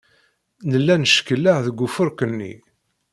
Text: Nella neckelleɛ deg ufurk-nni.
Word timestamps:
Nella 0.69 0.95
neckelleɛ 1.01 1.57
deg 1.65 1.77
ufurk-nni. 1.85 2.53